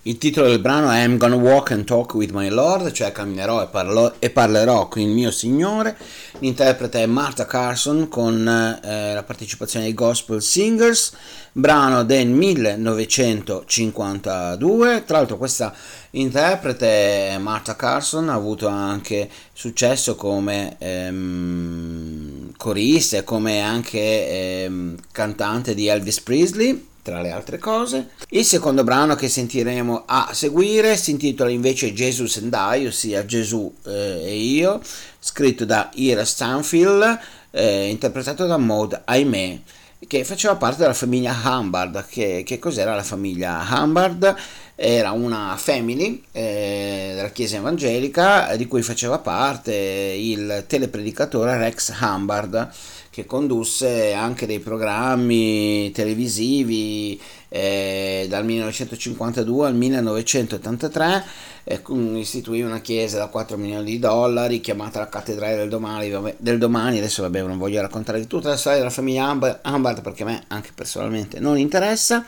Il 0.07 0.17
titolo 0.17 0.47
del 0.47 0.59
brano 0.59 0.89
è 0.89 1.03
I'm 1.03 1.17
Gonna 1.17 1.35
Walk 1.35 1.71
and 1.71 1.83
Talk 1.83 2.13
with 2.13 2.31
My 2.31 2.47
Lord, 2.47 2.93
cioè 2.93 3.11
camminerò 3.11 3.61
e, 3.61 3.67
parlo- 3.67 4.13
e 4.19 4.29
parlerò 4.29 4.87
con 4.87 5.01
il 5.01 5.09
mio 5.09 5.31
Signore. 5.31 5.97
L'interprete 6.39 7.03
è 7.03 7.05
Martha 7.07 7.45
Carson 7.45 8.07
con 8.07 8.37
eh, 8.37 9.13
la 9.13 9.23
partecipazione 9.23 9.83
dei 9.83 9.93
Gospel 9.93 10.41
Singers, 10.41 11.11
brano 11.51 12.05
del 12.05 12.29
1952. 12.29 15.03
Tra 15.05 15.17
l'altro 15.17 15.35
questa 15.35 15.75
interprete, 16.11 17.35
Martha 17.41 17.75
Carson, 17.75 18.29
ha 18.29 18.33
avuto 18.33 18.67
anche 18.67 19.29
successo 19.51 20.15
come 20.15 20.77
ehm, 20.79 22.53
corista 22.55 23.17
e 23.17 23.25
come 23.25 23.59
anche 23.59 24.29
ehm, 24.29 24.95
cantante 25.11 25.73
di 25.73 25.87
Elvis 25.87 26.21
Presley 26.21 26.95
tra 27.07 27.21
le 27.21 27.31
altre 27.31 27.57
cose. 27.57 28.09
Il 28.31 28.43
secondo 28.43 28.83
brano 28.83 29.15
che 29.15 29.29
sentiremo 29.29 30.03
a 30.05 30.31
seguire 30.33 30.97
si 30.97 31.11
intitola 31.11 31.49
invece 31.49 31.93
Jesus 31.93 32.35
and 32.35 32.53
I, 32.53 32.85
ossia 32.85 33.25
Gesù 33.25 33.73
eh, 33.85 34.23
e 34.25 34.35
io, 34.35 34.81
scritto 35.17 35.63
da 35.63 35.89
Ira 35.93 36.25
Stanfield, 36.25 37.17
eh, 37.51 37.87
interpretato 37.87 38.45
da 38.45 38.57
Maud 38.57 39.03
Aimee 39.05 39.61
che 40.05 40.23
faceva 40.23 40.55
parte 40.55 40.81
della 40.81 40.93
famiglia 40.93 41.35
Humbard. 41.43 42.05
Che, 42.07 42.43
che 42.45 42.59
cos'era 42.59 42.93
la 42.93 43.03
famiglia 43.03 43.65
Humbard? 43.69 44.35
Era 44.75 45.11
una 45.11 45.55
family 45.57 46.23
eh, 46.33 47.13
della 47.15 47.31
chiesa 47.31 47.55
evangelica 47.55 48.55
di 48.57 48.67
cui 48.67 48.83
faceva 48.83 49.17
parte 49.17 49.73
il 49.73 50.65
telepredicatore 50.67 51.57
Rex 51.57 51.93
Humbard 51.99 52.69
che 53.17 53.25
condusse 53.25 54.13
anche 54.13 54.45
dei 54.45 54.59
programmi 54.59 55.89
televisivi 55.89 57.19
eh, 57.49 58.27
dal 58.29 58.45
1952 58.45 59.65
al 59.65 59.73
1983, 59.73 61.23
eh, 61.63 61.81
istituì 62.13 62.61
una 62.61 62.79
chiesa 62.79 63.17
da 63.17 63.25
4 63.25 63.57
milioni 63.57 63.85
di 63.85 63.97
dollari 63.97 64.61
chiamata 64.61 64.99
la 64.99 65.09
Cattedrale 65.09 65.55
del 65.55 65.67
Domani, 65.67 66.35
del 66.37 66.59
domani. 66.59 66.99
adesso 66.99 67.23
vabbè 67.23 67.41
non 67.41 67.57
voglio 67.57 67.81
raccontare 67.81 68.27
tutta 68.27 68.49
la 68.49 68.55
storia 68.55 68.77
della 68.77 68.91
famiglia 68.91 69.31
Humbard 69.63 70.01
perché 70.03 70.21
a 70.21 70.25
me 70.27 70.43
anche 70.49 70.69
personalmente 70.75 71.39
non 71.39 71.57
interessa 71.57 72.23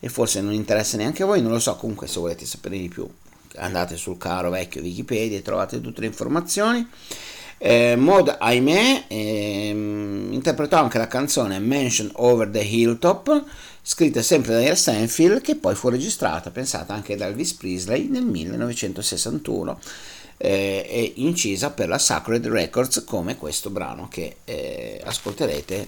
e 0.00 0.08
forse 0.08 0.40
non 0.40 0.54
interessa 0.54 0.96
neanche 0.96 1.22
a 1.22 1.26
voi, 1.26 1.42
non 1.42 1.52
lo 1.52 1.58
so, 1.58 1.76
comunque 1.76 2.06
se 2.06 2.18
volete 2.18 2.46
sapere 2.46 2.78
di 2.78 2.88
più 2.88 3.06
andate 3.56 3.98
sul 3.98 4.16
caro 4.16 4.48
vecchio 4.48 4.80
Wikipedia 4.80 5.36
e 5.36 5.42
trovate 5.42 5.82
tutte 5.82 6.00
le 6.00 6.06
informazioni. 6.06 6.88
Eh, 7.62 7.94
Mod, 7.94 8.34
ahimè, 8.38 9.04
ehm, 9.06 10.32
interpretò 10.32 10.78
anche 10.78 10.96
la 10.96 11.06
canzone 11.06 11.58
Mention 11.58 12.10
Over 12.14 12.48
the 12.48 12.62
Hilltop, 12.62 13.44
scritta 13.82 14.22
sempre 14.22 14.54
da 14.54 14.60
Air 14.60 14.78
Stanfield, 14.78 15.42
che 15.42 15.56
poi 15.56 15.74
fu 15.74 15.90
registrata, 15.90 16.50
pensata 16.50 16.94
anche 16.94 17.16
da 17.16 17.26
Elvis 17.26 17.52
Presley 17.52 18.08
nel 18.08 18.24
1961 18.24 19.78
eh, 20.38 20.86
e 20.88 21.12
incisa 21.16 21.70
per 21.70 21.88
la 21.88 21.98
Sacred 21.98 22.46
Records 22.46 23.04
come 23.04 23.36
questo 23.36 23.68
brano 23.68 24.08
che 24.08 24.36
eh, 24.46 24.98
ascolterete 25.04 25.86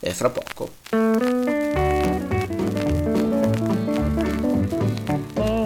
eh, 0.00 0.14
fra 0.14 0.30
poco. 0.30 0.70
Oh, 5.34 5.60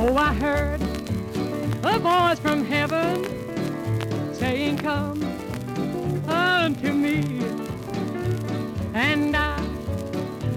and 9.14 9.36
I 9.36 9.60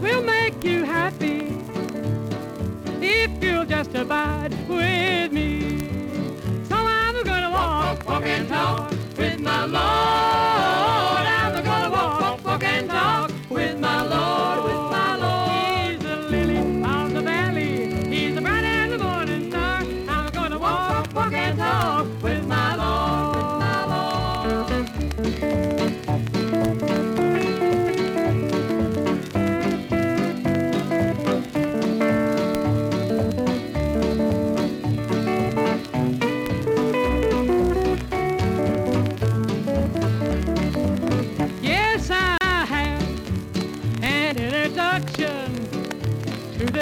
will 0.01 0.23
make 0.23 0.63
you 0.63 0.83
happy 0.83 1.55
if 2.99 3.31
you'll 3.43 3.65
just 3.65 3.93
abide 3.93 4.51
with 4.67 5.31
me. 5.31 5.51
So 6.63 6.75
I'm 6.75 7.23
gonna 7.23 7.51
walk, 7.51 8.07
walk 8.07 8.23
and 8.25 8.49
talk 8.49 8.91
with 9.15 9.39
my 9.39 9.65
Lord. 9.65 10.66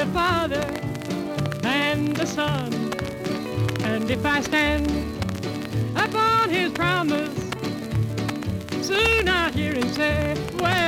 The 0.06 0.12
Father 0.12 0.66
and 1.64 2.16
the 2.16 2.26
Son. 2.26 2.74
And 3.84 4.10
if 4.10 4.26
I 4.26 4.42
stand 4.42 4.88
upon 5.96 6.50
his 6.50 6.72
promise, 6.72 7.34
soon 8.82 9.30
I'll 9.30 9.52
hear 9.52 9.74
him 9.74 9.90
say, 9.94 10.36
well 10.60 10.85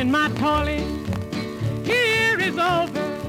When 0.00 0.10
my 0.10 0.30
toiling 0.36 1.04
here 1.84 2.40
is 2.40 2.56
over, 2.56 3.20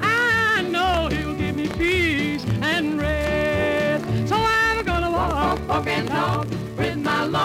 I 0.00 0.62
know 0.70 1.08
he'll 1.10 1.34
give 1.34 1.56
me 1.56 1.66
peace 1.66 2.46
and 2.62 3.00
rest. 3.00 4.04
So 4.28 4.36
I'm 4.36 4.84
gonna 4.84 5.10
walk, 5.10 5.34
walk 5.34 5.68
walk 5.68 5.86
and 5.88 6.06
talk 6.06 6.46
with 6.76 6.98
my 6.98 7.24
Lord. 7.24 7.42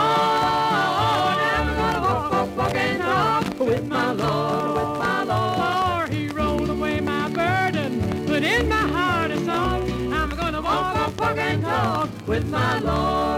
I'm 1.49 1.67
gonna 1.75 2.01
walk, 2.01 2.31
walk, 2.31 2.57
walk 2.57 2.75
and 2.75 3.01
talk 3.01 3.59
with 3.59 3.87
my 3.87 4.11
Lord, 4.11 4.75
with 4.77 4.99
my 4.99 5.23
Lord. 5.23 6.13
He 6.13 6.27
rolled 6.27 6.69
away 6.69 6.99
my 6.99 7.29
burden, 7.29 8.27
put 8.27 8.43
in 8.43 8.69
my 8.69 8.75
heart. 8.75 9.31
I'm 9.31 10.29
gonna 10.29 10.61
walk, 10.61 10.95
walk, 10.95 11.19
walk 11.19 11.37
and 11.39 11.63
talk 11.63 12.07
with 12.27 12.47
my 12.51 12.77
Lord, 12.77 13.32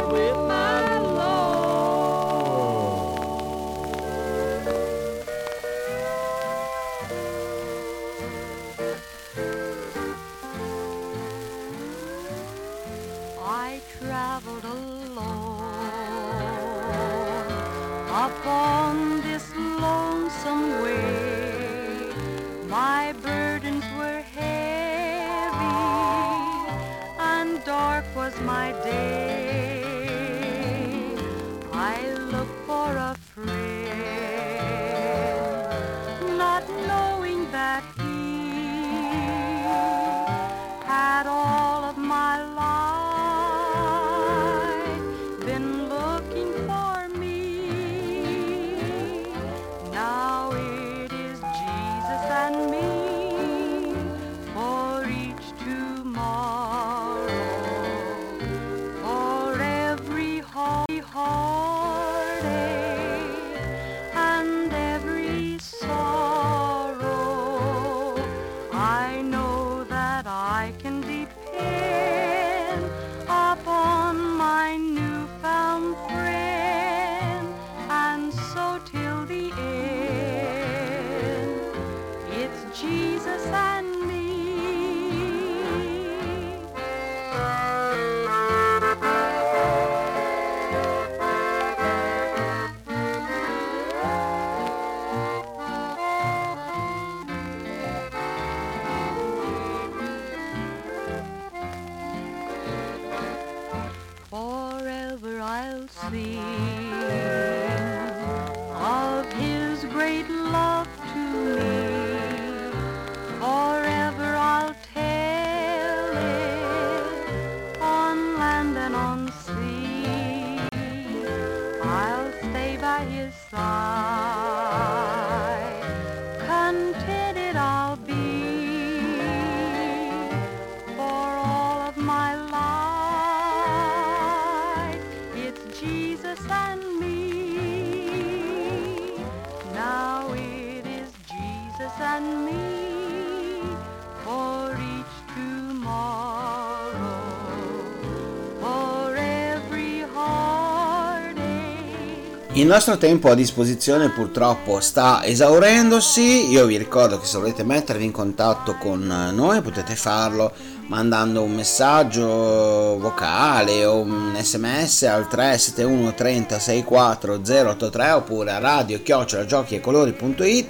Il 152.56 152.68
nostro 152.68 152.96
tempo 152.96 153.30
a 153.30 153.36
disposizione 153.36 154.08
purtroppo 154.08 154.80
sta 154.80 155.26
esaurendosi, 155.26 156.50
io 156.50 156.66
vi 156.66 156.78
ricordo 156.78 157.20
che 157.20 157.26
se 157.26 157.38
volete 157.38 157.66
mettervi 157.66 158.06
in 158.06 158.14
contatto 158.14 158.78
con 158.78 159.06
noi 159.34 159.62
potete 159.62 159.94
farlo 159.98 160.54
mandando 160.88 161.42
un 161.42 161.54
messaggio 161.54 162.98
vocale 162.98 163.84
o 163.84 164.00
un 164.00 164.38
sms 164.40 165.04
al 165.04 165.28
371 165.28 166.14
30 166.14 166.58
64 166.58 167.34
083 167.34 168.12
oppure 168.12 168.52
a 168.52 168.60
radio 168.60 169.02
chiocciola 169.02 169.46
giochi 169.46 169.82
colori.it 169.82 170.68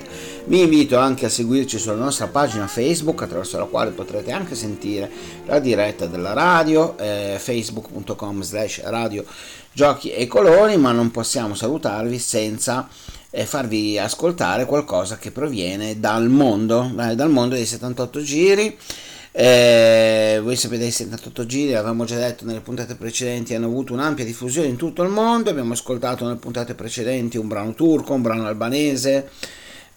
vi 0.47 0.61
invito 0.61 0.97
anche 0.97 1.25
a 1.25 1.29
seguirci 1.29 1.79
sulla 1.79 1.95
nostra 1.95 2.27
pagina 2.27 2.67
Facebook 2.67 3.23
attraverso 3.23 3.57
la 3.57 3.65
quale 3.65 3.91
potrete 3.91 4.31
anche 4.31 4.53
sentire 4.53 5.09
la 5.45 5.59
diretta 5.59 6.05
della 6.05 6.33
radio 6.33 6.95
eh, 6.97 7.37
facebook.com 7.39 8.41
slash 8.41 8.83
radio 8.83 9.25
giochi 9.71 10.11
e 10.11 10.27
colori 10.27 10.77
ma 10.77 10.91
non 10.91 11.09
possiamo 11.09 11.55
salutarvi 11.55 12.19
senza 12.19 12.87
eh, 13.31 13.45
farvi 13.45 13.97
ascoltare 13.97 14.65
qualcosa 14.65 15.17
che 15.17 15.31
proviene 15.31 15.99
dal 15.99 16.29
mondo 16.29 16.91
dal 16.93 17.29
mondo 17.29 17.55
dei 17.55 17.65
78 17.65 18.21
giri 18.21 18.77
eh, 19.37 20.39
voi 20.41 20.55
sapete 20.55 20.85
i 20.85 20.91
78 20.91 21.45
giri, 21.45 21.73
avevamo 21.73 22.05
già 22.05 22.15
detto 22.15 22.45
nelle 22.45 22.61
puntate 22.61 22.95
precedenti, 22.95 23.53
hanno 23.53 23.65
avuto 23.65 23.91
un'ampia 23.91 24.23
diffusione 24.23 24.69
in 24.69 24.77
tutto 24.77 25.03
il 25.03 25.09
mondo. 25.09 25.49
Abbiamo 25.49 25.73
ascoltato 25.73 26.23
nelle 26.23 26.37
puntate 26.37 26.73
precedenti 26.73 27.35
un 27.35 27.49
brano 27.49 27.73
turco, 27.73 28.13
un 28.13 28.21
brano 28.21 28.47
albanese. 28.47 29.29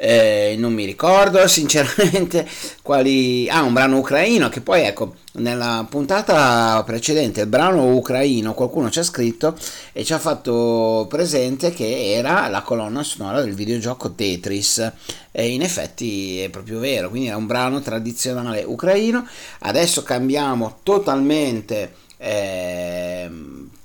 Eh, 0.01 0.55
non 0.57 0.75
mi 0.75 0.85
ricordo 0.85 1.45
sinceramente 1.49 2.49
quali 2.83 3.49
ah 3.51 3.63
un 3.63 3.73
brano 3.73 3.99
ucraino 3.99 4.49
che 4.49 4.61
poi 4.61 4.83
ecco 4.83 5.17
nella 5.39 5.85
puntata 5.91 6.81
precedente 6.85 7.41
il 7.41 7.49
brano 7.49 7.93
ucraino 7.93 8.55
qualcuno 8.55 8.91
ci 8.91 9.01
ha 9.01 9.03
scritto 9.03 9.57
e 9.93 10.05
ci 10.05 10.13
ha 10.13 10.21
fatto 10.21 11.07
presente 11.09 11.73
che 11.73 12.13
era 12.13 12.47
la 12.47 12.63
colonna 12.63 13.03
sonora 13.03 13.41
del 13.41 13.55
videogioco 13.55 14.13
Tetris. 14.13 14.93
E 15.33 15.49
in 15.49 15.63
effetti 15.63 16.43
è 16.43 16.49
proprio 16.49 16.79
vero 16.79 17.09
quindi 17.09 17.27
era 17.27 17.37
un 17.37 17.47
brano 17.47 17.81
tradizionale 17.81 18.63
ucraino. 18.63 19.27
Adesso 19.61 20.05
cambiamo 20.05 20.79
totalmente 20.85 21.95
eh, 22.19 23.29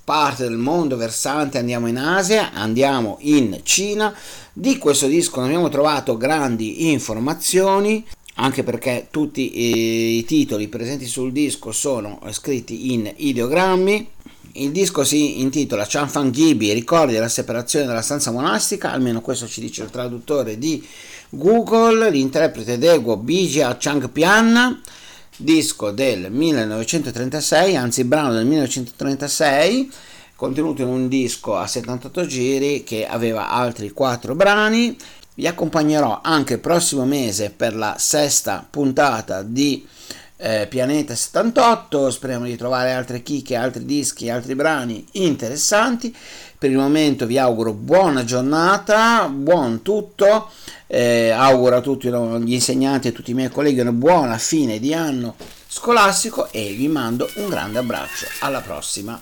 parte 0.03 0.43
del 0.43 0.57
mondo 0.57 0.97
versante 0.97 1.57
andiamo 1.57 1.87
in 1.87 1.97
Asia 1.97 2.51
andiamo 2.51 3.17
in 3.21 3.61
Cina 3.63 4.13
di 4.53 4.77
questo 4.77 5.07
disco 5.07 5.39
non 5.39 5.49
abbiamo 5.49 5.69
trovato 5.69 6.15
grandi 6.15 6.91
informazioni 6.91 8.05
anche 8.35 8.63
perché 8.63 9.07
tutti 9.11 10.17
i 10.17 10.23
titoli 10.25 10.67
presenti 10.67 11.05
sul 11.05 11.31
disco 11.31 11.71
sono 11.71 12.19
scritti 12.31 12.93
in 12.93 13.11
ideogrammi. 13.15 14.09
Il 14.53 14.71
disco 14.71 15.03
si 15.03 15.41
intitola 15.41 15.85
Chanfang 15.87 16.31
Gibi, 16.31 16.73
ricordi 16.73 17.13
della 17.13 17.27
separazione 17.27 17.85
della 17.85 18.01
stanza 18.01 18.31
monastica, 18.31 18.91
almeno 18.91 19.21
questo 19.21 19.47
ci 19.47 19.61
dice 19.61 19.83
il 19.83 19.89
traduttore 19.89 20.57
di 20.57 20.83
Google, 21.29 22.09
l'interprete 22.09 22.77
Daegu 22.77 23.17
Bijia 23.17 23.75
Changpian, 23.79 24.81
disco 25.37 25.91
del 25.91 26.31
1936, 26.31 27.75
anzi 27.75 28.03
brano 28.03 28.33
del 28.33 28.45
1936, 28.45 29.91
contenuto 30.35 30.81
in 30.81 30.87
un 30.87 31.07
disco 31.07 31.55
a 31.55 31.67
78 31.67 32.25
giri 32.25 32.83
che 32.83 33.05
aveva 33.07 33.49
altri 33.49 33.91
4 33.91 34.35
brani. 34.35 34.97
Vi 35.35 35.47
accompagnerò 35.47 36.19
anche 36.21 36.53
il 36.53 36.59
prossimo 36.59 37.05
mese 37.05 37.49
per 37.49 37.75
la 37.75 37.95
sesta 37.97 38.65
puntata 38.69 39.41
di 39.41 39.85
eh, 40.37 40.67
Pianeta 40.67 41.15
78. 41.15 42.11
Speriamo 42.11 42.45
di 42.45 42.55
trovare 42.55 42.91
altre 42.91 43.23
chicche, 43.23 43.55
altri 43.55 43.85
dischi, 43.85 44.29
altri 44.29 44.55
brani 44.55 45.05
interessanti. 45.13 46.15
Per 46.57 46.69
il 46.69 46.77
momento 46.77 47.25
vi 47.25 47.37
auguro 47.37 47.73
buona 47.73 48.23
giornata, 48.23 49.27
buon 49.27 49.81
tutto. 49.81 50.51
Eh, 50.87 51.29
auguro 51.29 51.77
a 51.77 51.81
tutti 51.81 52.09
gli 52.09 52.53
insegnanti 52.53 53.07
e 53.07 53.09
a 53.11 53.13
tutti 53.13 53.31
i 53.31 53.33
miei 53.33 53.49
colleghi 53.49 53.79
una 53.79 53.91
buona 53.91 54.37
fine 54.37 54.79
di 54.79 54.93
anno 54.93 55.35
scolastico 55.67 56.51
e 56.51 56.73
vi 56.73 56.87
mando 56.87 57.29
un 57.35 57.49
grande 57.49 57.79
abbraccio. 57.79 58.27
Alla 58.39 58.61
prossima. 58.61 59.19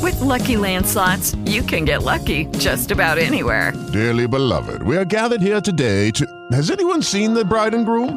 With 0.00 0.20
Lucky 0.20 0.54
Land 0.54 0.86
slots, 0.86 1.34
you 1.44 1.64
can 1.64 1.84
get 1.84 2.04
lucky 2.04 2.48
just 2.56 2.92
about 2.92 3.18
anywhere. 3.18 3.72
Dearly 3.90 4.28
beloved, 4.28 4.84
we 4.84 4.96
are 4.96 5.04
gathered 5.04 5.42
here 5.42 5.60
today 5.60 6.12
to. 6.12 6.24
Has 6.52 6.70
anyone 6.70 7.02
seen 7.02 7.34
the 7.34 7.44
bride 7.44 7.74
and 7.74 7.84
groom? 7.84 8.16